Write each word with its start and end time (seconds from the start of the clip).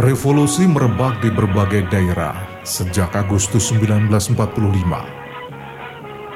Revolusi 0.00 0.64
merebak 0.66 1.20
di 1.22 1.30
berbagai 1.30 1.86
daerah 1.92 2.32
sejak 2.66 3.14
Agustus 3.14 3.70
1945. 3.70 4.34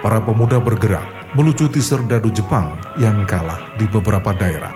Para 0.04 0.20
pemuda 0.22 0.60
bergerak 0.60 1.34
melucuti 1.34 1.82
serdadu 1.82 2.30
Jepang 2.30 2.78
yang 3.00 3.26
kalah 3.26 3.74
di 3.74 3.88
beberapa 3.90 4.30
daerah. 4.36 4.70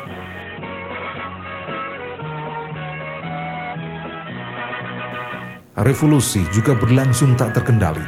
Revolusi 5.78 6.42
juga 6.50 6.74
berlangsung 6.74 7.38
tak 7.38 7.54
terkendali. 7.54 8.02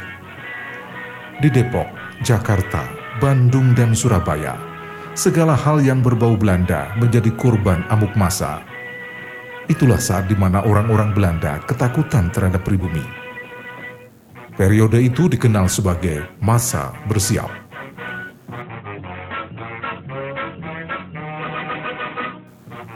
Di 1.39 1.47
Depok, 1.47 1.87
Jakarta, 2.19 3.00
Bandung, 3.21 3.77
dan 3.77 3.93
Surabaya, 3.93 4.57
segala 5.13 5.53
hal 5.53 5.77
yang 5.85 6.01
berbau 6.01 6.33
Belanda 6.33 6.89
menjadi 6.97 7.29
korban 7.37 7.85
amuk 7.93 8.17
masa 8.17 8.65
Itulah 9.71 10.03
saat 10.03 10.27
di 10.27 10.35
mana 10.35 10.67
orang-orang 10.67 11.15
Belanda 11.15 11.61
ketakutan 11.63 12.27
terhadap 12.27 12.59
pribumi. 12.65 13.03
Periode 14.59 14.99
itu 14.99 15.31
dikenal 15.31 15.71
sebagai 15.71 16.27
masa 16.43 16.91
bersiap. 17.07 17.47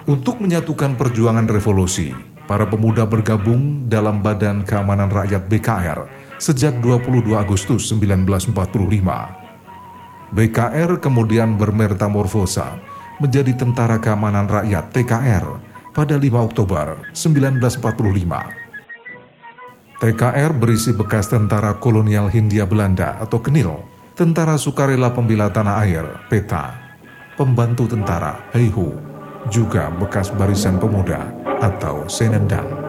Untuk 0.05 0.43
menyatukan 0.43 0.99
perjuangan 0.99 1.47
revolusi, 1.47 2.11
para 2.43 2.67
pemuda 2.67 3.07
bergabung 3.07 3.87
dalam 3.87 4.19
Badan 4.19 4.67
Keamanan 4.67 5.09
Rakyat 5.09 5.47
BKR 5.47 5.99
sejak 6.43 6.77
22 6.83 7.39
Agustus 7.39 7.87
1945. 7.87 9.44
BKR 10.33 10.97
kemudian 10.97 11.57
bermetamorfosa 11.59 12.81
menjadi 13.21 13.53
Tentara 13.53 14.01
Keamanan 14.01 14.49
Rakyat 14.49 14.89
TKR 14.89 15.45
pada 15.93 16.15
5 16.17 16.25
Oktober 16.35 17.11
1945. 17.13 18.65
TKR 19.95 20.51
berisi 20.51 20.91
bekas 20.91 21.31
tentara 21.31 21.79
kolonial 21.79 22.27
Hindia 22.27 22.67
Belanda 22.67 23.15
atau 23.15 23.39
KNIL, 23.39 23.79
tentara 24.11 24.59
sukarela 24.59 25.15
pembela 25.15 25.47
tanah 25.47 25.87
air, 25.87 26.03
PETA, 26.27 26.75
pembantu 27.39 27.87
tentara, 27.87 28.43
Heihu, 28.51 28.91
juga 29.47 29.87
bekas 29.95 30.35
barisan 30.35 30.77
pemuda 30.77 31.31
atau 31.63 32.03
Senendang. 32.11 32.84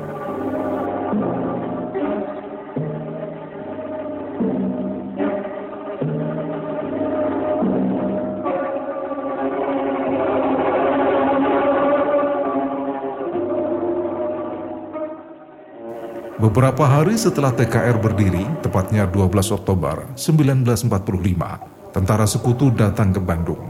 Beberapa 16.47 16.87
hari 16.87 17.19
setelah 17.19 17.51
TKR 17.51 17.99
berdiri, 17.99 18.47
tepatnya 18.63 19.03
12 19.11 19.51
Oktober 19.51 20.15
1945, 20.15 21.91
tentara 21.91 22.23
sekutu 22.23 22.71
datang 22.71 23.11
ke 23.11 23.19
Bandung. 23.19 23.67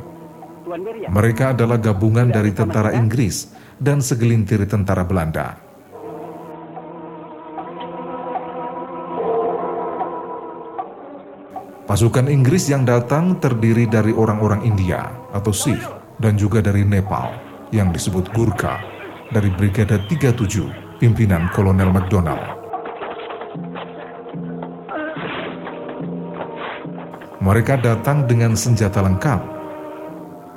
Mereka 1.08 1.56
adalah 1.56 1.80
gabungan 1.80 2.28
dari 2.28 2.52
tentara 2.52 2.92
Inggris 2.92 3.48
dan 3.80 4.04
segelintir 4.04 4.60
tentara 4.68 5.08
Belanda. 5.08 5.56
Pasukan 11.88 12.28
Inggris 12.28 12.68
yang 12.68 12.84
datang 12.84 13.40
terdiri 13.40 13.88
dari 13.88 14.12
orang-orang 14.12 14.68
India 14.68 15.32
atau 15.32 15.48
Sikh 15.48 15.80
dan 16.20 16.36
juga 16.36 16.60
dari 16.60 16.84
Nepal 16.84 17.40
yang 17.72 17.88
disebut 17.88 18.36
Gurkha 18.36 18.84
dari 19.32 19.48
Brigade 19.48 19.96
37 20.12 21.00
pimpinan 21.00 21.48
Kolonel 21.56 21.88
McDonald. 21.88 22.65
Mereka 27.46 27.78
datang 27.78 28.26
dengan 28.26 28.58
senjata 28.58 28.98
lengkap. 29.06 29.38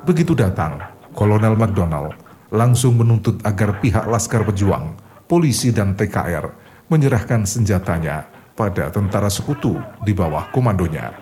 Begitu 0.10 0.34
datang, 0.34 0.82
Kolonel 1.14 1.54
McDonald 1.54 2.18
langsung 2.50 2.98
menuntut 2.98 3.38
agar 3.46 3.78
pihak 3.78 4.10
Laskar 4.10 4.42
Pejuang, 4.42 4.98
polisi 5.30 5.70
dan 5.70 5.94
TKR 5.94 6.50
menyerahkan 6.90 7.46
senjatanya 7.46 8.26
pada 8.58 8.90
tentara 8.90 9.30
sekutu 9.30 9.78
di 10.02 10.18
bawah 10.18 10.50
komandonya. 10.50 11.14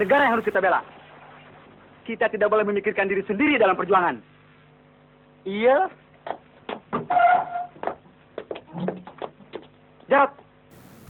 Negara 0.00 0.24
yang 0.24 0.40
harus 0.40 0.48
kita 0.48 0.64
bela. 0.64 0.80
Kita 2.08 2.32
tidak 2.32 2.48
boleh 2.48 2.64
memikirkan 2.64 3.04
diri 3.04 3.20
sendiri 3.28 3.60
dalam 3.60 3.76
perjuangan. 3.76 4.16
Iya, 5.44 5.92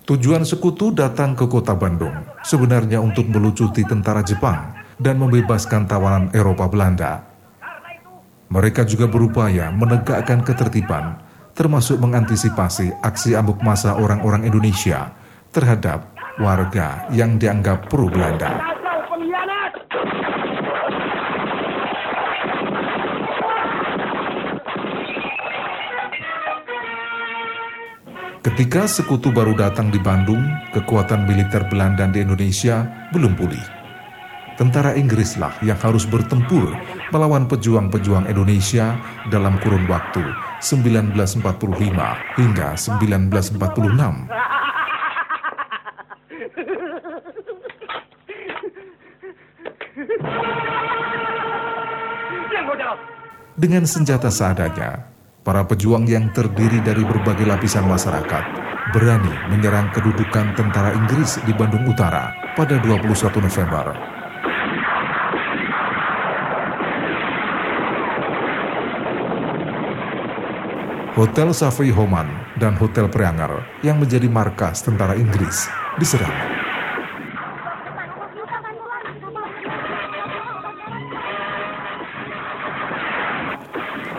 Tujuan 0.04 0.44
sekutu 0.44 0.92
datang 0.92 1.32
ke 1.32 1.48
kota 1.48 1.72
Bandung 1.72 2.12
sebenarnya 2.44 3.00
untuk 3.00 3.24
melucuti 3.24 3.88
tentara 3.88 4.20
Jepang 4.20 4.76
dan 5.00 5.16
membebaskan 5.16 5.88
tawanan 5.88 6.28
Eropa 6.36 6.68
Belanda. 6.68 7.24
Mereka 8.52 8.84
juga 8.84 9.08
berupaya 9.08 9.72
menegakkan 9.72 10.44
ketertiban, 10.44 11.24
termasuk 11.56 11.96
mengantisipasi 12.04 13.00
aksi 13.00 13.32
amuk 13.32 13.64
masa 13.64 13.96
orang-orang 13.96 14.44
Indonesia 14.44 15.08
terhadap 15.48 16.12
warga 16.36 17.08
yang 17.08 17.40
dianggap 17.40 17.88
pro 17.88 18.04
Belanda. 18.04 18.73
Ketika 28.54 28.86
sekutu 28.86 29.34
baru 29.34 29.50
datang 29.58 29.90
di 29.90 29.98
Bandung, 29.98 30.38
kekuatan 30.70 31.26
militer 31.26 31.66
Belanda 31.66 32.06
di 32.06 32.22
Indonesia 32.22 32.86
belum 33.10 33.34
pulih. 33.34 33.58
Tentara 34.54 34.94
Inggrislah 34.94 35.58
yang 35.66 35.74
harus 35.82 36.06
bertempur 36.06 36.70
melawan 37.10 37.50
pejuang-pejuang 37.50 38.30
Indonesia 38.30 38.94
dalam 39.26 39.58
kurun 39.58 39.90
waktu 39.90 40.22
1945 40.62 41.34
hingga 42.38 42.78
1946. 42.78 43.58
Dengan 53.58 53.82
senjata 53.82 54.30
seadanya, 54.30 55.13
para 55.44 55.60
pejuang 55.68 56.08
yang 56.08 56.32
terdiri 56.32 56.80
dari 56.80 57.04
berbagai 57.04 57.44
lapisan 57.44 57.84
masyarakat 57.84 58.64
berani 58.96 59.32
menyerang 59.52 59.92
kedudukan 59.92 60.56
tentara 60.56 60.96
Inggris 60.96 61.36
di 61.44 61.52
Bandung 61.52 61.84
Utara 61.84 62.32
pada 62.56 62.80
21 62.80 63.04
November. 63.44 63.86
Hotel 71.14 71.54
Savoy 71.54 71.94
Homan 71.94 72.26
dan 72.58 72.74
Hotel 72.74 73.06
Preanger 73.06 73.62
yang 73.86 74.02
menjadi 74.02 74.26
markas 74.26 74.82
tentara 74.82 75.14
Inggris 75.14 75.70
diserang. 76.00 76.63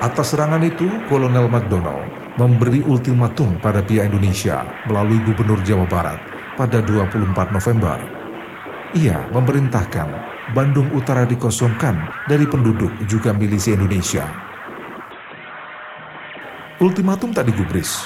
Atas 0.06 0.38
serangan 0.38 0.62
itu, 0.62 0.86
Kolonel 1.10 1.50
McDonald 1.50 2.06
memberi 2.38 2.78
ultimatum 2.86 3.58
pada 3.58 3.82
pihak 3.82 4.14
Indonesia 4.14 4.62
melalui 4.86 5.18
Gubernur 5.26 5.58
Jawa 5.66 5.90
Barat 5.90 6.22
pada 6.54 6.78
24 6.86 7.34
November. 7.50 7.98
Ia 8.94 9.26
memerintahkan 9.34 10.08
Bandung 10.54 10.94
Utara 10.94 11.26
dikosongkan 11.26 12.30
dari 12.30 12.46
penduduk 12.46 12.94
juga 13.10 13.34
milisi 13.34 13.74
Indonesia. 13.74 14.30
Ultimatum 16.78 17.34
tak 17.34 17.50
digubris. 17.50 18.06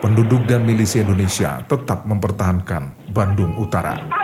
Penduduk 0.00 0.48
dan 0.48 0.64
milisi 0.64 1.04
Indonesia 1.04 1.60
tetap 1.68 2.08
mempertahankan 2.08 3.12
Bandung 3.12 3.60
Utara. 3.60 4.19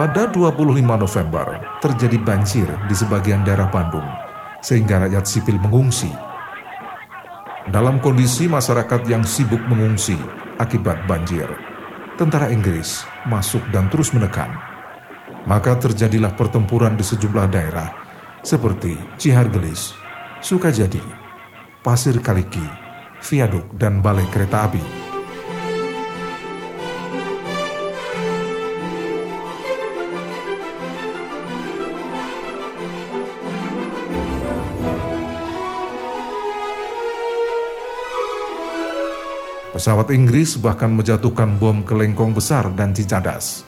Pada 0.00 0.32
25 0.32 0.80
November, 0.80 1.60
terjadi 1.84 2.16
banjir 2.24 2.64
di 2.88 2.96
sebagian 2.96 3.44
daerah 3.44 3.68
Bandung, 3.68 4.08
sehingga 4.64 4.96
rakyat 4.96 5.28
sipil 5.28 5.60
mengungsi. 5.60 6.08
Dalam 7.68 8.00
kondisi 8.00 8.48
masyarakat 8.48 9.04
yang 9.04 9.20
sibuk 9.28 9.60
mengungsi 9.68 10.16
akibat 10.56 11.04
banjir, 11.04 11.44
tentara 12.16 12.48
Inggris 12.48 13.04
masuk 13.28 13.60
dan 13.76 13.92
terus 13.92 14.16
menekan. 14.16 14.48
Maka 15.44 15.76
terjadilah 15.76 16.32
pertempuran 16.32 16.96
di 16.96 17.04
sejumlah 17.04 17.52
daerah, 17.52 17.92
seperti 18.40 18.96
Cihargelis, 19.20 19.92
Sukajadi, 20.40 21.04
Pasir 21.84 22.16
Kaliki, 22.24 22.64
Viaduk, 23.20 23.76
dan 23.76 24.00
Balai 24.00 24.24
Kereta 24.32 24.64
Api. 24.64 24.99
Pesawat 39.80 40.12
Inggris 40.12 40.60
bahkan 40.60 40.92
menjatuhkan 40.92 41.56
bom 41.56 41.80
ke 41.80 41.96
Lengkong 41.96 42.36
Besar 42.36 42.68
dan 42.76 42.92
Cicadas. 42.92 43.64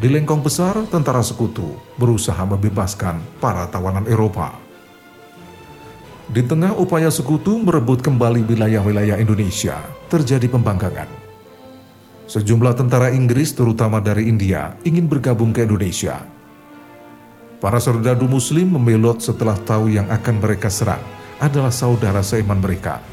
Di 0.00 0.08
Lengkong 0.08 0.40
Besar, 0.40 0.80
tentara 0.88 1.20
sekutu 1.20 1.76
berusaha 2.00 2.40
membebaskan 2.48 3.20
para 3.36 3.68
tawanan 3.68 4.08
Eropa. 4.08 4.56
Di 6.24 6.40
tengah 6.40 6.72
upaya 6.80 7.12
sekutu 7.12 7.60
merebut 7.60 8.00
kembali 8.00 8.48
wilayah-wilayah 8.48 9.20
Indonesia, 9.20 9.76
terjadi 10.08 10.48
pembangkangan. 10.48 11.12
Sejumlah 12.24 12.72
tentara 12.72 13.12
Inggris 13.12 13.52
terutama 13.52 14.00
dari 14.00 14.32
India 14.32 14.72
ingin 14.88 15.04
bergabung 15.04 15.52
ke 15.52 15.68
Indonesia. 15.68 16.24
Para 17.60 17.76
serdadu 17.76 18.24
muslim 18.24 18.80
membelot 18.80 19.20
setelah 19.20 19.60
tahu 19.68 19.92
yang 19.92 20.08
akan 20.08 20.40
mereka 20.40 20.72
serang 20.72 21.04
adalah 21.44 21.68
saudara 21.68 22.24
seiman 22.24 22.56
mereka. 22.56 23.04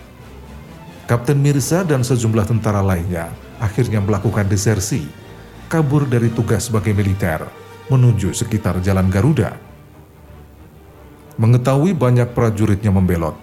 Kapten 1.12 1.44
Mirza 1.44 1.84
dan 1.84 2.08
sejumlah 2.08 2.48
tentara 2.48 2.80
lainnya 2.80 3.36
akhirnya 3.60 4.00
melakukan 4.00 4.48
desersi, 4.48 5.04
kabur 5.68 6.08
dari 6.08 6.31
tugas 6.31 6.72
sebagai 6.72 6.96
militer, 6.96 7.52
menuju 7.92 8.31
sekitar 8.31 8.80
Jalan 8.80 9.12
Garuda. 9.12 9.60
Mengetahui 11.36 11.92
banyak 12.00 12.31
prajuritnya 12.31 12.96
membelot, 12.96 13.36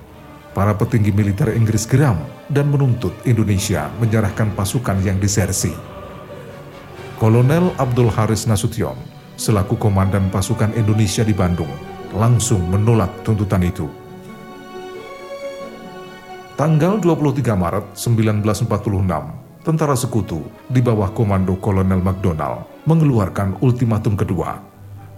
para 0.56 0.73
petinggi 0.81 1.12
militer 1.12 1.53
Inggris 1.53 1.85
geram 1.85 2.17
dan 2.49 2.73
menuntut 2.73 3.12
Indonesia 3.29 3.93
menyerahkan 4.00 4.56
pasukan 4.56 5.05
yang 5.05 5.20
disersi. 5.20 5.76
Kolonel 7.20 7.76
Abdul 7.76 8.09
Haris 8.09 8.49
Nasution, 8.49 8.97
selaku 9.37 9.76
komandan 9.76 10.32
pasukan 10.32 10.73
Indonesia 10.73 11.20
di 11.20 11.37
Bandung, 11.37 11.69
langsung 12.17 12.65
menolak 12.65 13.12
tuntutan 13.29 13.61
itu. 13.61 14.07
Tanggal 16.58 16.99
23 16.99 17.55
Maret 17.55 17.94
1946, 17.94 19.62
tentara 19.62 19.94
sekutu 19.94 20.43
di 20.66 20.82
bawah 20.82 21.14
komando 21.14 21.55
Kolonel 21.55 22.02
McDonald 22.02 22.82
mengeluarkan 22.82 23.62
ultimatum 23.62 24.19
kedua. 24.19 24.58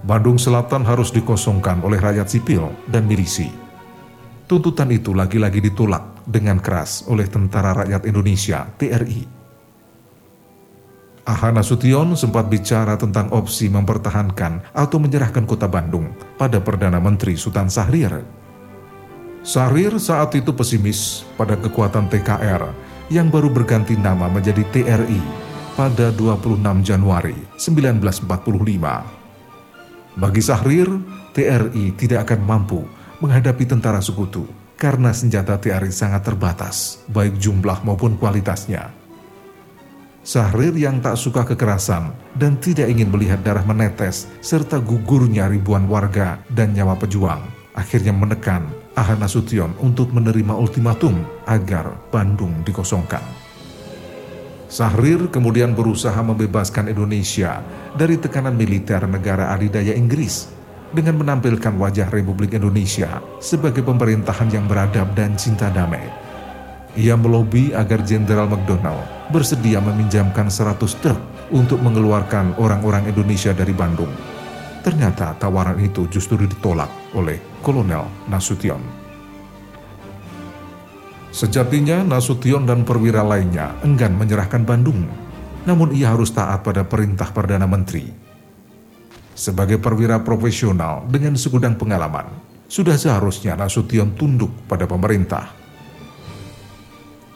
Bandung 0.05 0.37
Selatan 0.37 0.85
harus 0.85 1.09
dikosongkan 1.09 1.81
oleh 1.81 1.97
rakyat 1.97 2.29
sipil 2.29 2.69
dan 2.93 3.09
milisi. 3.09 3.49
Tuntutan 4.45 4.93
itu 4.93 5.17
lagi-lagi 5.17 5.65
ditolak 5.65 6.29
dengan 6.29 6.61
keras 6.61 7.09
oleh 7.09 7.25
Tentara 7.25 7.73
Rakyat 7.73 8.05
Indonesia 8.05 8.69
(TRI). 8.77 9.25
Ahana 11.25 11.65
Nasution 11.65 12.21
sempat 12.21 12.53
bicara 12.53 13.01
tentang 13.01 13.33
opsi 13.33 13.73
mempertahankan 13.73 14.77
atau 14.77 15.01
menyerahkan 15.01 15.49
kota 15.49 15.73
Bandung 15.73 16.13
pada 16.37 16.61
Perdana 16.61 17.01
Menteri 17.01 17.41
Sultan 17.41 17.73
Sahrir. 17.73 18.40
Sahrir 19.41 19.97
saat 19.97 20.37
itu 20.37 20.53
pesimis 20.53 21.25
pada 21.41 21.57
kekuatan 21.57 22.13
TKR 22.13 22.61
yang 23.09 23.33
baru 23.33 23.49
berganti 23.49 23.97
nama 23.97 24.29
menjadi 24.29 24.61
TRI 24.69 25.17
pada 25.73 26.13
26 26.13 26.61
Januari 26.85 27.33
1945. 27.57 28.29
Bagi 30.21 30.43
Sahrir, 30.45 30.93
TRI 31.33 31.97
tidak 31.97 32.29
akan 32.29 32.41
mampu 32.45 32.85
menghadapi 33.25 33.65
tentara 33.65 34.05
sekutu 34.05 34.45
karena 34.77 35.09
senjata 35.17 35.57
TRI 35.57 35.89
sangat 35.89 36.21
terbatas, 36.21 37.01
baik 37.09 37.41
jumlah 37.41 37.81
maupun 37.81 38.21
kualitasnya. 38.21 38.93
Sahrir 40.21 40.77
yang 40.77 41.01
tak 41.01 41.17
suka 41.17 41.49
kekerasan 41.49 42.13
dan 42.37 42.61
tidak 42.61 42.93
ingin 42.93 43.09
melihat 43.09 43.41
darah 43.41 43.65
menetes 43.65 44.29
serta 44.45 44.85
gugurnya 44.85 45.49
ribuan 45.49 45.89
warga 45.89 46.45
dan 46.53 46.77
nyawa 46.77 46.93
pejuang, 47.01 47.41
akhirnya 47.73 48.13
menekan 48.13 48.80
Ahana 49.01 49.25
Nasution 49.25 49.73
untuk 49.81 50.13
menerima 50.13 50.53
ultimatum 50.53 51.25
agar 51.49 51.97
Bandung 52.13 52.61
dikosongkan. 52.61 53.25
Sahrir 54.69 55.33
kemudian 55.33 55.73
berusaha 55.73 56.21
membebaskan 56.21 56.93
Indonesia 56.93 57.65
dari 57.97 58.21
tekanan 58.21 58.53
militer 58.53 59.01
negara 59.09 59.57
adidaya 59.57 59.97
Inggris 59.97 60.53
dengan 60.93 61.17
menampilkan 61.17 61.81
wajah 61.81 62.13
Republik 62.13 62.53
Indonesia 62.53 63.25
sebagai 63.41 63.81
pemerintahan 63.81 64.53
yang 64.53 64.69
beradab 64.69 65.17
dan 65.17 65.33
cinta 65.41 65.73
damai. 65.73 66.05
Ia 66.93 67.17
melobi 67.17 67.73
agar 67.73 68.05
Jenderal 68.05 68.53
McDonald 68.53 69.33
bersedia 69.33 69.81
meminjamkan 69.81 70.53
100 70.53 70.77
truk 71.01 71.19
untuk 71.51 71.81
mengeluarkan 71.81 72.61
orang-orang 72.61 73.09
Indonesia 73.09 73.57
dari 73.57 73.73
Bandung. 73.73 74.40
Ternyata 74.81 75.37
tawaran 75.37 75.77
itu 75.81 76.09
justru 76.09 76.41
ditolak 76.41 76.89
oleh 77.13 77.37
Kolonel 77.61 78.09
Nasution. 78.33 78.81
Sejatinya 81.31 82.03
Nasution 82.03 82.65
dan 82.65 82.83
perwira 82.83 83.21
lainnya 83.23 83.77
enggan 83.85 84.17
menyerahkan 84.17 84.65
Bandung, 84.65 85.05
namun 85.69 85.93
ia 85.93 86.11
harus 86.11 86.33
taat 86.33 86.65
pada 86.65 86.83
perintah 86.89 87.29
Perdana 87.31 87.69
Menteri 87.69 88.31
sebagai 89.41 89.81
perwira 89.81 90.21
profesional 90.21 91.09
dengan 91.09 91.33
segudang 91.33 91.73
pengalaman, 91.81 92.29
sudah 92.69 93.01
seharusnya 93.01 93.57
Nasution 93.57 94.13
tunduk 94.13 94.53
pada 94.69 94.85
pemerintah. 94.85 95.49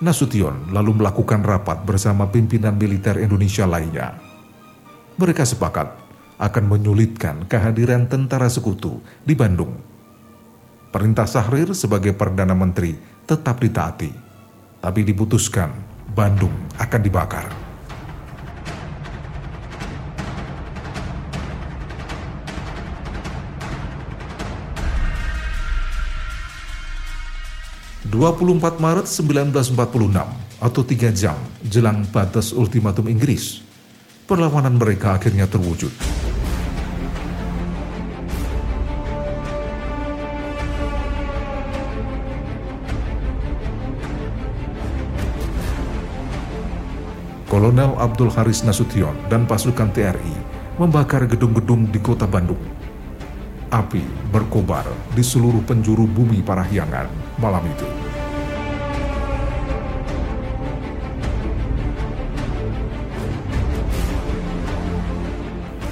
Nasution 0.04 0.68
lalu 0.68 1.00
melakukan 1.00 1.40
rapat 1.40 1.80
bersama 1.88 2.28
pimpinan 2.28 2.76
militer 2.76 3.16
Indonesia 3.16 3.64
lainnya. 3.64 4.20
Mereka 5.16 5.48
sepakat 5.48 6.03
akan 6.38 6.64
menyulitkan 6.66 7.46
kehadiran 7.46 8.06
tentara 8.06 8.50
sekutu 8.50 9.02
di 9.22 9.32
Bandung. 9.32 9.74
Perintah 10.92 11.26
Sahrir 11.26 11.74
sebagai 11.74 12.14
Perdana 12.14 12.54
Menteri 12.54 12.94
tetap 13.26 13.58
ditaati, 13.58 14.12
tapi 14.78 15.00
diputuskan 15.02 15.74
Bandung 16.14 16.54
akan 16.78 17.00
dibakar. 17.02 17.64
24 28.14 28.78
Maret 28.78 29.10
1946 29.10 29.74
atau 30.62 30.82
tiga 30.86 31.10
jam 31.10 31.34
jelang 31.66 32.06
batas 32.14 32.54
ultimatum 32.54 33.10
Inggris, 33.10 33.63
perlawanan 34.24 34.80
mereka 34.80 35.20
akhirnya 35.20 35.44
terwujud. 35.44 35.92
Kolonel 47.54 47.94
Abdul 48.02 48.34
Haris 48.34 48.66
Nasution 48.66 49.14
dan 49.30 49.46
pasukan 49.46 49.94
TRI 49.94 50.34
membakar 50.74 51.22
gedung-gedung 51.30 51.86
di 51.86 52.02
kota 52.02 52.26
Bandung. 52.26 52.58
Api 53.70 54.02
berkobar 54.34 54.90
di 55.14 55.22
seluruh 55.22 55.62
penjuru 55.62 56.02
bumi 56.02 56.42
Parahyangan 56.42 57.38
malam 57.38 57.62
itu. 57.70 58.03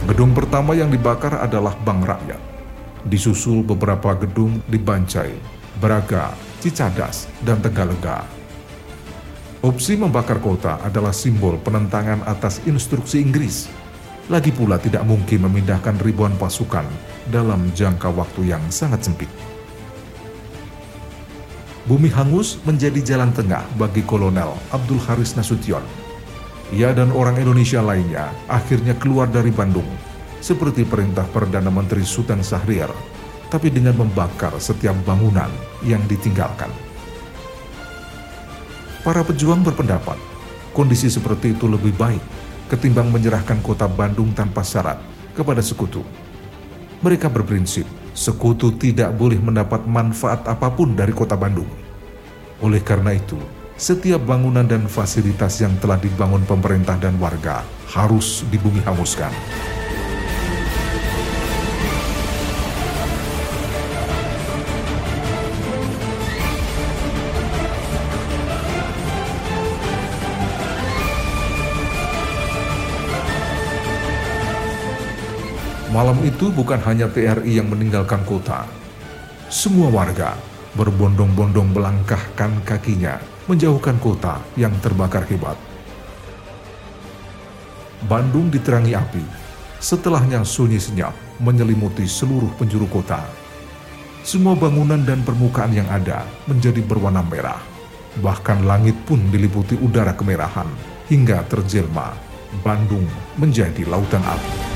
Gedung 0.02 0.34
pertama 0.34 0.74
yang 0.74 0.90
dibakar 0.90 1.38
adalah 1.38 1.78
Bank 1.78 2.02
Rakyat. 2.02 2.42
Disusul 3.06 3.62
beberapa 3.62 4.18
gedung 4.18 4.58
di 4.66 4.74
Bancai, 4.74 5.30
Braga, 5.78 6.34
Cicadas, 6.58 7.30
dan 7.46 7.62
Tegalega. 7.62 8.26
Opsi 9.62 9.94
membakar 9.94 10.42
kota 10.42 10.82
adalah 10.82 11.14
simbol 11.14 11.54
penentangan 11.62 12.26
atas 12.26 12.58
instruksi 12.66 13.22
Inggris. 13.22 13.70
Lagi 14.26 14.50
pula 14.50 14.82
tidak 14.82 15.06
mungkin 15.06 15.46
memindahkan 15.46 16.02
ribuan 16.02 16.34
pasukan 16.34 16.86
dalam 17.30 17.70
jangka 17.70 18.10
waktu 18.10 18.50
yang 18.50 18.62
sangat 18.74 19.06
sempit. 19.06 19.30
Bumi 21.86 22.10
hangus 22.10 22.58
menjadi 22.66 23.14
jalan 23.14 23.30
tengah 23.30 23.62
bagi 23.78 24.02
Kolonel 24.02 24.50
Abdul 24.74 24.98
Haris 24.98 25.38
Nasution 25.38 26.01
ia 26.72 26.96
dan 26.96 27.12
orang 27.12 27.36
Indonesia 27.36 27.84
lainnya 27.84 28.32
akhirnya 28.48 28.96
keluar 28.96 29.28
dari 29.28 29.52
Bandung, 29.52 29.86
seperti 30.40 30.88
perintah 30.88 31.28
Perdana 31.28 31.68
Menteri 31.68 32.00
Sultan 32.00 32.40
Syahrir, 32.40 32.88
tapi 33.52 33.68
dengan 33.68 34.00
membakar 34.00 34.56
setiap 34.56 34.96
bangunan 35.04 35.52
yang 35.84 36.00
ditinggalkan. 36.08 36.72
Para 39.04 39.20
pejuang 39.20 39.60
berpendapat, 39.60 40.16
kondisi 40.72 41.12
seperti 41.12 41.52
itu 41.52 41.68
lebih 41.68 41.92
baik 41.92 42.22
ketimbang 42.72 43.12
menyerahkan 43.12 43.60
kota 43.60 43.84
Bandung 43.84 44.32
tanpa 44.32 44.64
syarat 44.64 44.96
kepada 45.36 45.60
sekutu. 45.60 46.00
Mereka 47.04 47.28
berprinsip, 47.28 47.84
sekutu 48.16 48.72
tidak 48.80 49.12
boleh 49.12 49.36
mendapat 49.36 49.84
manfaat 49.84 50.48
apa 50.48 50.72
pun 50.72 50.96
dari 50.96 51.12
kota 51.12 51.36
Bandung. 51.36 51.68
Oleh 52.64 52.80
karena 52.80 53.12
itu, 53.12 53.36
setiap 53.82 54.22
bangunan 54.22 54.62
dan 54.62 54.86
fasilitas 54.86 55.58
yang 55.58 55.74
telah 55.82 55.98
dibangun 55.98 56.46
pemerintah 56.46 56.94
dan 57.02 57.18
warga 57.18 57.66
harus 57.90 58.46
dibumi 58.46 58.78
hanguskan. 58.78 59.34
Malam 75.90 76.22
itu 76.22 76.54
bukan 76.54 76.78
hanya 76.86 77.10
TRI 77.10 77.58
yang 77.58 77.66
meninggalkan 77.66 78.22
kota. 78.22 78.62
Semua 79.50 79.90
warga 79.90 80.38
berbondong-bondong 80.78 81.74
melangkahkan 81.74 82.62
kakinya 82.62 83.31
menjauhkan 83.52 84.00
kota 84.00 84.40
yang 84.56 84.72
terbakar 84.80 85.28
hebat. 85.28 85.60
Bandung 88.08 88.48
diterangi 88.48 88.96
api, 88.96 89.20
setelahnya 89.76 90.40
sunyi 90.40 90.80
senyap 90.80 91.12
menyelimuti 91.36 92.08
seluruh 92.08 92.48
penjuru 92.56 92.88
kota. 92.88 93.20
Semua 94.24 94.56
bangunan 94.56 95.04
dan 95.04 95.20
permukaan 95.20 95.76
yang 95.76 95.86
ada 95.92 96.24
menjadi 96.48 96.80
berwarna 96.80 97.20
merah. 97.20 97.60
Bahkan 98.24 98.64
langit 98.64 98.96
pun 99.04 99.20
diliputi 99.28 99.76
udara 99.76 100.16
kemerahan 100.16 100.68
hingga 101.12 101.44
terjelma. 101.52 102.16
Bandung 102.64 103.04
menjadi 103.36 103.84
lautan 103.88 104.20
api. 104.24 104.71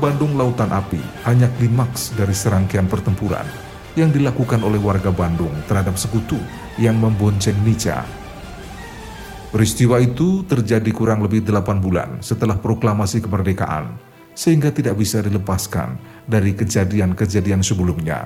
Bandung 0.00 0.32
Lautan 0.32 0.72
Api 0.72 0.96
hanya 1.28 1.44
klimaks 1.60 2.16
dari 2.16 2.32
serangkaian 2.32 2.88
pertempuran 2.88 3.44
yang 3.92 4.08
dilakukan 4.08 4.64
oleh 4.64 4.80
warga 4.80 5.12
Bandung 5.12 5.52
terhadap 5.68 6.00
sekutu 6.00 6.40
yang 6.80 6.96
membonceng 6.96 7.60
Nica. 7.60 8.08
Peristiwa 9.52 10.00
itu 10.00 10.40
terjadi 10.48 10.88
kurang 10.96 11.20
lebih 11.20 11.44
delapan 11.44 11.84
bulan 11.84 12.24
setelah 12.24 12.56
proklamasi 12.56 13.20
kemerdekaan, 13.20 13.92
sehingga 14.32 14.72
tidak 14.72 14.96
bisa 14.96 15.20
dilepaskan 15.20 16.00
dari 16.24 16.56
kejadian-kejadian 16.56 17.60
sebelumnya. 17.60 18.24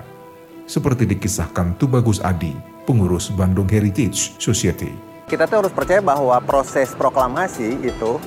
Seperti 0.70 1.10
dikisahkan 1.10 1.74
Tubagus 1.74 2.22
Adi, 2.22 2.54
pengurus 2.86 3.34
Bandung 3.34 3.66
Heritage 3.66 4.38
Society. 4.38 4.94
Kita 5.26 5.50
tuh 5.50 5.66
harus 5.66 5.74
percaya 5.74 5.98
bahwa 5.98 6.38
proses 6.44 6.94
proklamasi 6.94 7.82
itu 7.82 8.22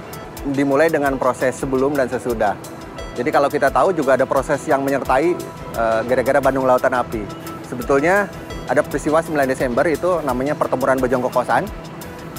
dimulai 0.51 0.91
dengan 0.91 1.15
proses 1.15 1.55
sebelum 1.55 1.95
dan 1.95 2.11
sesudah. 2.11 2.76
Jadi 3.17 3.29
kalau 3.33 3.49
kita 3.49 3.73
tahu 3.73 3.97
juga 3.97 4.13
ada 4.13 4.29
proses 4.29 4.61
yang 4.69 4.85
menyertai 4.85 5.33
uh, 5.73 6.05
gara-gara 6.05 6.37
Bandung 6.37 6.69
Lautan 6.69 6.93
Api. 6.93 7.25
Sebetulnya 7.65 8.29
ada 8.69 8.85
peristiwa 8.85 9.25
9 9.25 9.33
Desember 9.49 9.81
itu 9.89 10.21
namanya 10.21 10.53
pertempuran 10.53 11.01
Bojong 11.01 11.25
Kokosan. 11.25 11.65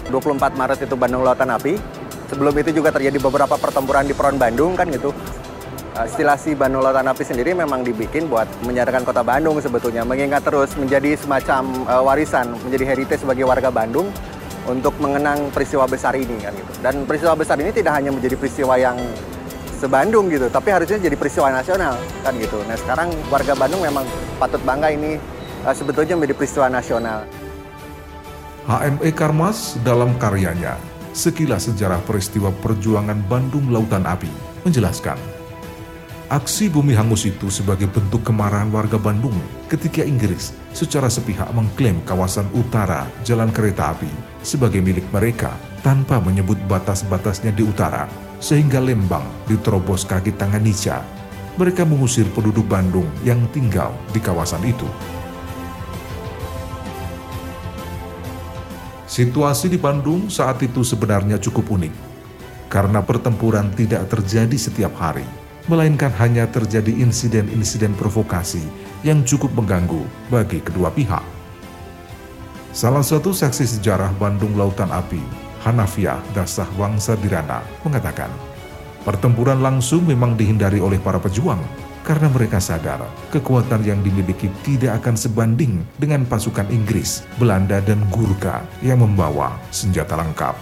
24 0.06 0.54
Maret 0.54 0.86
itu 0.86 0.94
Bandung 0.94 1.26
Lautan 1.26 1.50
Api. 1.50 1.74
Sebelum 2.30 2.54
itu 2.62 2.70
juga 2.78 2.94
terjadi 2.94 3.18
beberapa 3.18 3.58
pertempuran 3.58 4.06
di 4.06 4.14
Peron 4.14 4.38
Bandung 4.38 4.78
kan 4.78 4.86
gitu. 4.86 5.10
Uh, 5.98 6.06
stilasi 6.06 6.54
Bandung 6.54 6.86
Lautan 6.86 7.10
Api 7.10 7.26
sendiri 7.26 7.58
memang 7.58 7.82
dibikin 7.82 8.30
buat 8.30 8.46
menyadarkan 8.62 9.02
kota 9.02 9.26
Bandung 9.26 9.58
sebetulnya. 9.58 10.06
Mengingat 10.06 10.46
terus 10.46 10.78
menjadi 10.78 11.18
semacam 11.18 11.90
uh, 11.90 12.06
warisan, 12.06 12.54
menjadi 12.62 12.94
heritage 12.94 13.26
sebagai 13.26 13.50
warga 13.50 13.74
Bandung 13.74 14.14
untuk 14.70 14.94
mengenang 15.02 15.50
peristiwa 15.50 15.90
besar 15.90 16.14
ini 16.14 16.38
kan 16.38 16.54
gitu. 16.54 16.72
Dan 16.78 17.02
peristiwa 17.02 17.34
besar 17.34 17.58
ini 17.58 17.74
tidak 17.74 17.98
hanya 17.98 18.14
menjadi 18.14 18.38
peristiwa 18.38 18.78
yang 18.78 18.94
sebandung 19.78 20.26
gitu, 20.28 20.50
tapi 20.50 20.74
harusnya 20.74 20.98
jadi 20.98 21.14
peristiwa 21.14 21.54
nasional 21.54 21.94
kan 22.26 22.34
gitu. 22.36 22.58
Nah 22.66 22.74
sekarang 22.74 23.08
warga 23.30 23.54
Bandung 23.54 23.80
memang 23.86 24.04
patut 24.36 24.60
bangga 24.66 24.90
ini 24.90 25.16
uh, 25.62 25.72
sebetulnya 25.72 26.18
menjadi 26.18 26.34
peristiwa 26.34 26.66
nasional. 26.66 27.22
HME 28.68 29.16
Karmas 29.16 29.80
dalam 29.80 30.12
karyanya 30.20 30.76
Sekilas 31.16 31.72
Sejarah 31.72 32.04
Peristiwa 32.04 32.52
Perjuangan 32.52 33.16
Bandung 33.24 33.72
Lautan 33.72 34.04
Api 34.04 34.28
menjelaskan 34.68 35.16
Aksi 36.28 36.68
bumi 36.68 36.92
hangus 36.92 37.24
itu 37.24 37.48
sebagai 37.48 37.88
bentuk 37.88 38.20
kemarahan 38.20 38.68
warga 38.68 39.00
Bandung 39.00 39.32
ketika 39.72 40.04
Inggris 40.04 40.52
secara 40.76 41.08
sepihak 41.08 41.48
mengklaim 41.56 42.04
kawasan 42.04 42.44
utara 42.52 43.08
jalan 43.24 43.48
kereta 43.48 43.96
api 43.96 44.12
sebagai 44.44 44.84
milik 44.84 45.08
mereka 45.08 45.56
tanpa 45.80 46.20
menyebut 46.20 46.60
batas-batasnya 46.68 47.56
di 47.56 47.64
utara 47.64 48.27
sehingga 48.38 48.78
Lembang 48.78 49.26
diterobos 49.46 50.06
kaki 50.06 50.34
tangan 50.34 50.62
Nica. 50.62 51.02
Mereka 51.58 51.82
mengusir 51.82 52.26
penduduk 52.30 52.70
Bandung 52.70 53.10
yang 53.26 53.42
tinggal 53.50 53.90
di 54.14 54.22
kawasan 54.22 54.62
itu. 54.62 54.86
Situasi 59.10 59.66
di 59.66 59.74
Bandung 59.74 60.30
saat 60.30 60.62
itu 60.62 60.86
sebenarnya 60.86 61.42
cukup 61.42 61.66
unik, 61.74 61.94
karena 62.70 63.02
pertempuran 63.02 63.74
tidak 63.74 64.06
terjadi 64.06 64.54
setiap 64.54 64.94
hari, 64.94 65.26
melainkan 65.66 66.14
hanya 66.22 66.46
terjadi 66.46 66.94
insiden-insiden 66.94 67.98
provokasi 67.98 68.62
yang 69.02 69.26
cukup 69.26 69.50
mengganggu 69.58 70.06
bagi 70.30 70.62
kedua 70.62 70.94
pihak. 70.94 71.26
Salah 72.70 73.02
satu 73.02 73.34
saksi 73.34 73.66
sejarah 73.66 74.14
Bandung 74.14 74.54
Lautan 74.54 74.94
Api 74.94 75.47
Hanafiah 75.68 76.16
Dasah 76.32 76.64
Wangsa 76.80 77.12
Dirana 77.20 77.60
mengatakan, 77.84 78.32
pertempuran 79.04 79.60
langsung 79.60 80.08
memang 80.08 80.32
dihindari 80.32 80.80
oleh 80.80 80.96
para 80.96 81.20
pejuang 81.20 81.60
karena 82.08 82.32
mereka 82.32 82.56
sadar 82.56 83.04
kekuatan 83.28 83.84
yang 83.84 84.00
dimiliki 84.00 84.48
tidak 84.64 85.04
akan 85.04 85.12
sebanding 85.12 85.84
dengan 86.00 86.24
pasukan 86.24 86.64
Inggris, 86.72 87.28
Belanda, 87.36 87.84
dan 87.84 88.00
Gurkha 88.08 88.64
yang 88.80 89.04
membawa 89.04 89.60
senjata 89.68 90.16
lengkap. 90.16 90.56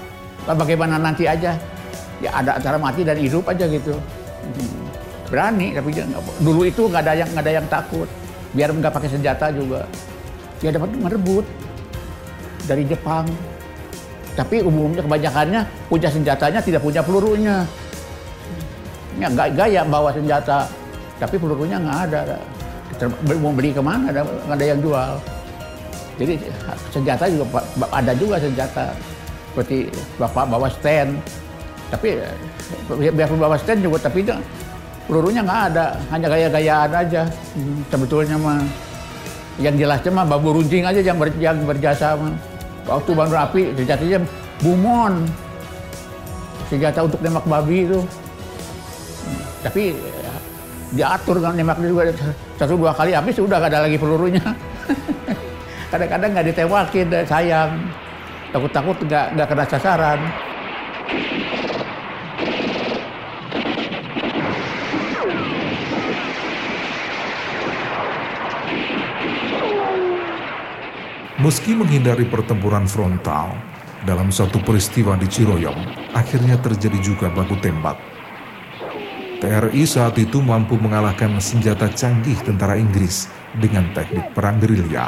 Bagaimana 0.51 0.99
nanti 0.99 1.31
aja, 1.31 1.55
ya 2.19 2.31
ada 2.35 2.59
antara 2.59 2.83
mati 2.83 3.07
dan 3.07 3.15
hidup 3.15 3.47
aja 3.47 3.63
gitu. 3.71 3.95
Berani, 5.31 5.71
tapi 5.71 5.95
dulu 6.43 6.67
itu 6.67 6.83
nggak 6.91 7.03
ada 7.07 7.15
yang 7.15 7.31
nggak 7.31 7.45
ada 7.47 7.55
yang 7.63 7.67
takut. 7.71 8.11
Biar 8.51 8.75
nggak 8.75 8.91
pakai 8.91 9.11
senjata 9.15 9.55
juga, 9.55 9.87
dia 10.59 10.75
dapat 10.75 10.91
merebut 10.99 11.47
dari 12.67 12.83
Jepang, 12.91 13.23
tapi 14.37 14.61
umumnya 14.61 15.01
kebanyakannya 15.01 15.61
punya 15.89 16.13
senjatanya 16.13 16.61
tidak 16.61 16.85
punya 16.85 17.01
pelurunya. 17.01 17.65
Ya, 19.17 19.33
gaya 19.33 19.81
bawa 19.89 20.13
senjata, 20.13 20.69
tapi 21.17 21.41
pelurunya 21.41 21.81
nggak 21.81 21.99
ada. 22.13 22.37
Mau 23.41 23.49
beli 23.57 23.73
ke 23.73 23.81
mana? 23.81 24.13
Nggak 24.13 24.57
ada 24.61 24.67
yang 24.69 24.81
jual. 24.85 25.13
Jadi 26.21 26.35
senjata 26.93 27.25
juga 27.33 27.65
ada 27.89 28.13
juga 28.13 28.37
senjata. 28.37 28.93
Seperti 29.57 29.89
bapak 30.21 30.45
bawa 30.53 30.69
stand, 30.69 31.17
tapi 31.89 32.21
biar 32.93 33.29
bawa 33.41 33.57
stand 33.57 33.81
juga, 33.81 34.05
tapi 34.05 34.21
itu 34.21 34.37
pelurunya 35.09 35.41
nggak 35.41 35.63
ada, 35.73 35.97
hanya 36.13 36.27
gaya-gayaan 36.29 36.93
aja. 36.93 37.23
Sebetulnya 37.89 38.37
mah 38.37 38.61
yang 39.57 39.81
jelasnya 39.81 40.13
mah 40.13 40.29
babu 40.29 40.61
runcing 40.61 40.85
aja 40.85 41.01
yang, 41.01 41.17
ber, 41.17 41.33
yang 41.41 41.57
berjasa 41.65 42.21
mah 42.21 42.37
waktu 42.87 43.11
Bang 43.13 43.31
Rapi 43.31 43.75
senjatanya 43.75 44.19
bumon 44.63 45.27
senjata 46.71 47.07
untuk 47.07 47.21
nembak 47.23 47.47
babi 47.47 47.87
itu. 47.87 48.01
Tapi 49.63 49.95
diatur 50.95 51.43
kan 51.43 51.59
nembaknya 51.59 51.91
juga. 51.91 52.03
Satu 52.57 52.79
dua 52.79 52.95
kali 52.95 53.13
habis 53.13 53.37
sudah 53.37 53.59
gak 53.59 53.71
ada 53.75 53.85
lagi 53.85 53.99
pelurunya. 53.99 54.43
Kadang-kadang 55.93 56.31
nggak 56.35 56.47
ditembakin 56.55 57.07
sayang. 57.27 57.71
Takut-takut 58.55 58.97
nggak 59.05 59.27
nggak 59.37 59.47
kena 59.51 59.65
sasaran 59.67 60.21
Meski 71.47 71.79
menghindari 71.79 72.27
pertempuran 72.27 72.91
frontal, 72.91 73.55
dalam 74.03 74.35
suatu 74.35 74.59
peristiwa 74.67 75.15
di 75.15 75.31
Ciroyom, 75.31 75.79
akhirnya 76.11 76.59
terjadi 76.59 76.99
juga 76.99 77.31
baku 77.31 77.55
tembak. 77.63 77.95
TRI 79.39 79.87
saat 79.87 80.19
itu 80.19 80.43
mampu 80.43 80.75
mengalahkan 80.75 81.39
senjata 81.39 81.87
canggih 81.95 82.35
tentara 82.43 82.75
Inggris 82.75 83.31
dengan 83.63 83.87
teknik 83.95 84.35
perang 84.35 84.59
gerilya. 84.59 85.07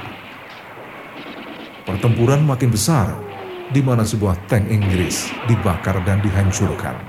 Pertempuran 1.82 2.46
makin 2.46 2.70
besar, 2.70 3.18
di 3.74 3.82
mana 3.82 4.06
sebuah 4.06 4.38
tank 4.46 4.70
Inggris 4.70 5.34
dibakar 5.50 5.98
dan 6.06 6.22
dihancurkan. 6.22 7.02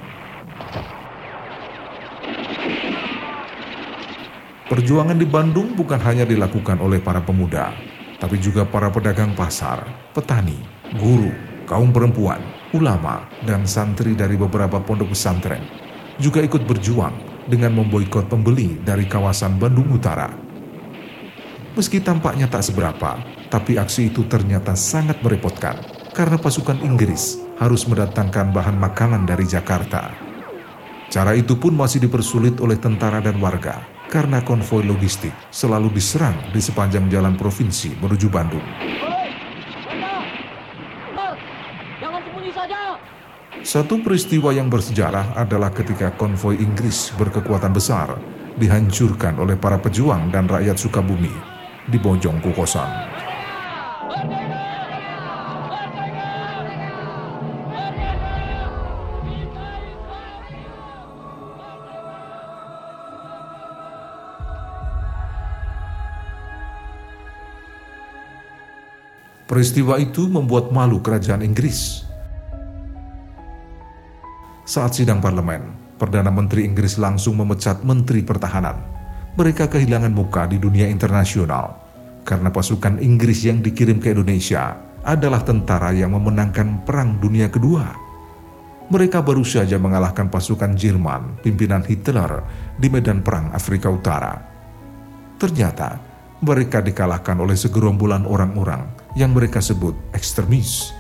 Perjuangan 4.74 5.22
di 5.22 5.30
Bandung 5.30 5.78
bukan 5.78 6.02
hanya 6.02 6.26
dilakukan 6.26 6.82
oleh 6.82 6.98
para 6.98 7.22
pemuda, 7.22 7.89
tapi 8.20 8.36
juga 8.38 8.68
para 8.68 8.92
pedagang 8.92 9.32
pasar, 9.34 9.88
petani, 10.12 10.60
guru, 11.00 11.32
kaum 11.64 11.90
perempuan, 11.96 12.44
ulama, 12.76 13.26
dan 13.48 13.64
santri 13.64 14.14
dari 14.14 14.36
beberapa 14.36 14.78
pondok 14.84 15.16
pesantren 15.16 15.64
juga 16.20 16.44
ikut 16.44 16.68
berjuang 16.68 17.16
dengan 17.48 17.80
memboikot 17.80 18.28
pembeli 18.28 18.78
dari 18.84 19.08
kawasan 19.08 19.56
Bandung 19.56 19.88
Utara. 19.90 20.30
Meski 21.74 22.04
tampaknya 22.04 22.52
tak 22.52 22.68
seberapa, 22.68 23.24
tapi 23.48 23.80
aksi 23.80 24.12
itu 24.12 24.28
ternyata 24.28 24.76
sangat 24.76 25.24
merepotkan 25.24 25.80
karena 26.12 26.36
pasukan 26.36 26.84
Inggris 26.84 27.40
harus 27.58 27.88
mendatangkan 27.88 28.52
bahan 28.52 28.76
makanan 28.76 29.24
dari 29.24 29.48
Jakarta. 29.48 30.12
Cara 31.10 31.34
itu 31.34 31.58
pun 31.58 31.74
masih 31.74 32.04
dipersulit 32.04 32.60
oleh 32.60 32.78
tentara 32.78 33.24
dan 33.24 33.40
warga 33.42 33.99
karena 34.10 34.42
konvoi 34.42 34.84
logistik 34.90 35.32
selalu 35.54 35.94
diserang 35.94 36.36
di 36.50 36.58
sepanjang 36.58 37.06
jalan 37.08 37.38
provinsi 37.38 37.94
menuju 38.02 38.28
Bandung. 38.28 38.66
Satu 43.62 44.02
peristiwa 44.02 44.50
yang 44.50 44.66
bersejarah 44.66 45.38
adalah 45.38 45.70
ketika 45.70 46.18
konvoi 46.18 46.58
Inggris 46.58 47.14
berkekuatan 47.14 47.70
besar 47.70 48.18
dihancurkan 48.58 49.38
oleh 49.38 49.56
para 49.62 49.78
pejuang 49.78 50.34
dan 50.34 50.50
rakyat 50.50 50.74
Sukabumi 50.74 51.32
di 51.86 52.02
Bojong 52.02 52.42
Kukosan. 52.42 53.19
Peristiwa 69.50 69.98
itu 69.98 70.30
membuat 70.30 70.70
malu 70.70 71.02
kerajaan 71.02 71.42
Inggris. 71.42 72.06
Saat 74.62 74.94
sidang 74.94 75.18
parlemen, 75.18 75.74
Perdana 75.98 76.30
Menteri 76.30 76.70
Inggris 76.70 77.02
langsung 77.02 77.42
memecat 77.42 77.82
Menteri 77.82 78.22
Pertahanan. 78.22 78.78
Mereka 79.34 79.66
kehilangan 79.74 80.14
muka 80.14 80.46
di 80.46 80.62
dunia 80.62 80.86
internasional 80.86 81.82
karena 82.22 82.54
pasukan 82.54 83.02
Inggris 83.02 83.42
yang 83.42 83.66
dikirim 83.66 83.98
ke 83.98 84.14
Indonesia 84.14 84.78
adalah 85.02 85.42
tentara 85.42 85.98
yang 85.98 86.14
memenangkan 86.14 86.86
Perang 86.86 87.18
Dunia 87.18 87.50
Kedua. 87.50 87.90
Mereka 88.94 89.26
baru 89.26 89.42
saja 89.42 89.82
mengalahkan 89.82 90.30
pasukan 90.30 90.78
Jerman 90.78 91.42
pimpinan 91.42 91.82
Hitler 91.82 92.46
di 92.78 92.86
medan 92.86 93.26
perang 93.26 93.50
Afrika 93.50 93.90
Utara. 93.90 94.38
Ternyata 95.42 95.98
mereka 96.46 96.86
dikalahkan 96.86 97.42
oleh 97.42 97.58
segerombolan 97.58 98.30
orang-orang 98.30 98.99
yang 99.18 99.34
mereka 99.34 99.62
sebut 99.62 99.96
ekstremis. 100.14 100.94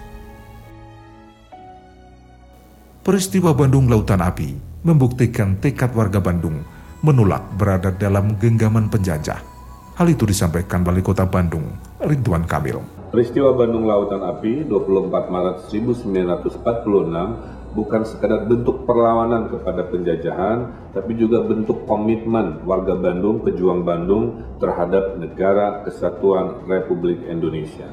Peristiwa 3.05 3.57
Bandung 3.57 3.89
Lautan 3.89 4.21
Api 4.21 4.53
membuktikan 4.85 5.57
tekad 5.57 5.91
warga 5.97 6.21
Bandung 6.21 6.61
menolak 7.01 7.41
berada 7.57 7.89
dalam 7.89 8.37
genggaman 8.37 8.91
penjajah. 8.91 9.41
Hal 9.99 10.07
itu 10.07 10.23
disampaikan 10.23 10.85
Wali 10.87 11.03
Kota 11.03 11.27
Bandung, 11.27 11.67
Ridwan 11.99 12.47
Kamil. 12.47 12.79
Peristiwa 13.09 13.51
Bandung 13.51 13.89
Lautan 13.89 14.21
Api 14.21 14.63
24 14.69 15.33
Maret 15.33 15.67
1946 15.67 17.58
bukan 17.73 18.01
sekadar 18.05 18.49
bentuk 18.49 18.89
perlawanan 18.89 19.49
kepada 19.53 19.85
penjajahan, 19.85 20.89
tapi 20.93 21.13
juga 21.13 21.45
bentuk 21.45 21.85
komitmen 21.85 22.65
warga 22.65 22.97
Bandung, 22.97 23.45
pejuang 23.45 23.85
Bandung 23.85 24.41
terhadap 24.57 25.17
negara 25.21 25.85
kesatuan 25.85 26.65
Republik 26.65 27.21
Indonesia. 27.29 27.85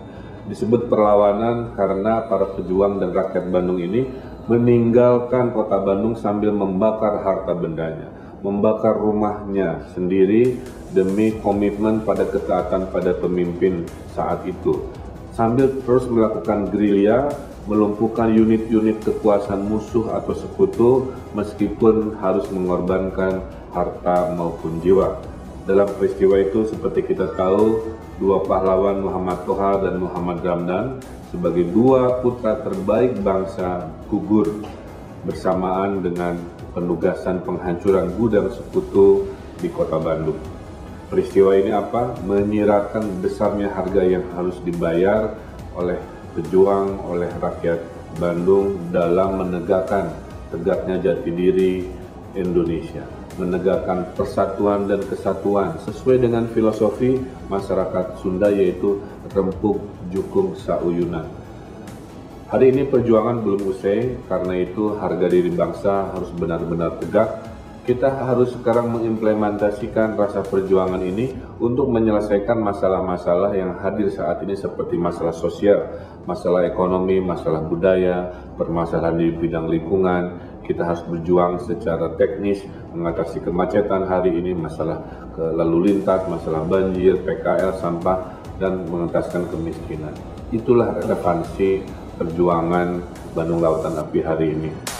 Disebut 0.46 0.86
perlawanan 0.86 1.74
karena 1.74 2.24
para 2.30 2.54
pejuang 2.54 3.02
dan 3.02 3.10
rakyat 3.10 3.50
Bandung 3.50 3.82
ini 3.82 4.06
meninggalkan 4.46 5.50
kota 5.50 5.82
Bandung 5.82 6.14
sambil 6.14 6.54
membakar 6.54 7.18
harta 7.26 7.52
bendanya, 7.52 8.08
membakar 8.46 8.94
rumahnya 8.94 9.90
sendiri 9.90 10.62
demi 10.94 11.34
komitmen 11.42 12.06
pada 12.06 12.24
ketaatan 12.30 12.94
pada 12.94 13.18
pemimpin 13.18 13.84
saat 14.14 14.46
itu. 14.46 14.86
Sambil 15.34 15.68
terus 15.84 16.08
melakukan 16.08 16.72
gerilya 16.72 17.28
melumpuhkan 17.66 18.30
unit-unit 18.30 19.02
kekuasaan 19.02 19.66
musuh 19.66 20.14
atau 20.14 20.34
sekutu 20.38 20.90
meskipun 21.34 22.14
harus 22.22 22.46
mengorbankan 22.54 23.42
harta 23.74 24.32
maupun 24.38 24.78
jiwa. 24.80 25.18
Dalam 25.66 25.90
peristiwa 25.98 26.38
itu 26.38 26.62
seperti 26.70 27.10
kita 27.10 27.34
tahu, 27.34 27.82
dua 28.22 28.46
pahlawan 28.46 29.02
Muhammad 29.02 29.42
Toha 29.42 29.82
dan 29.82 29.98
Muhammad 29.98 30.38
Ramdan 30.46 31.02
sebagai 31.34 31.66
dua 31.74 32.22
putra 32.22 32.62
terbaik 32.62 33.18
bangsa 33.18 33.90
gugur 34.06 34.62
bersamaan 35.26 36.06
dengan 36.06 36.38
penugasan 36.70 37.42
penghancuran 37.42 38.14
gudang 38.14 38.46
sekutu 38.54 39.26
di 39.58 39.66
kota 39.66 39.98
Bandung. 39.98 40.38
Peristiwa 41.10 41.58
ini 41.58 41.74
apa? 41.74 42.14
Menyiratkan 42.22 43.18
besarnya 43.18 43.74
harga 43.74 44.06
yang 44.06 44.22
harus 44.38 44.54
dibayar 44.62 45.34
oleh 45.74 45.98
pejuang 46.36 47.00
oleh 47.08 47.32
rakyat 47.40 47.80
Bandung 48.20 48.92
dalam 48.92 49.40
menegakkan 49.40 50.12
tegaknya 50.52 51.00
jati 51.00 51.32
diri 51.32 51.72
Indonesia, 52.36 53.08
menegakkan 53.40 54.12
persatuan 54.12 54.84
dan 54.84 55.00
kesatuan 55.08 55.80
sesuai 55.88 56.20
dengan 56.20 56.44
filosofi 56.52 57.16
masyarakat 57.48 58.20
Sunda 58.20 58.52
yaitu 58.52 59.00
rempuk 59.32 59.80
jukung 60.12 60.52
sauyunan. 60.60 61.24
Hari 62.46 62.70
ini 62.70 62.86
perjuangan 62.86 63.42
belum 63.42 63.74
usai, 63.74 64.22
karena 64.30 64.54
itu 64.62 64.94
harga 65.02 65.26
diri 65.26 65.50
bangsa 65.50 66.14
harus 66.14 66.30
benar-benar 66.36 66.94
tegak 67.02 67.55
kita 67.86 68.26
harus 68.26 68.50
sekarang 68.50 68.90
mengimplementasikan 68.90 70.18
rasa 70.18 70.42
perjuangan 70.42 70.98
ini 71.06 71.30
untuk 71.62 71.86
menyelesaikan 71.94 72.58
masalah-masalah 72.58 73.54
yang 73.54 73.78
hadir 73.78 74.10
saat 74.10 74.42
ini 74.42 74.58
seperti 74.58 74.98
masalah 74.98 75.30
sosial, 75.30 75.86
masalah 76.26 76.66
ekonomi, 76.66 77.22
masalah 77.22 77.62
budaya, 77.62 78.34
permasalahan 78.58 79.22
di 79.22 79.30
bidang 79.30 79.70
lingkungan. 79.70 80.22
Kita 80.66 80.82
harus 80.82 81.06
berjuang 81.06 81.62
secara 81.62 82.18
teknis 82.18 82.66
mengatasi 82.90 83.38
kemacetan 83.46 84.02
hari 84.10 84.34
ini, 84.34 84.50
masalah 84.50 85.30
lalu 85.38 85.94
lintas, 85.94 86.26
masalah 86.26 86.66
banjir, 86.66 87.22
PKL, 87.22 87.78
sampah, 87.78 88.34
dan 88.58 88.82
mengentaskan 88.90 89.46
kemiskinan. 89.46 90.10
Itulah 90.50 90.98
relevansi 90.98 91.86
perjuangan 92.18 92.98
Bandung 93.30 93.62
Lautan 93.62 93.94
Api 93.94 94.18
hari 94.26 94.58
ini. 94.58 94.95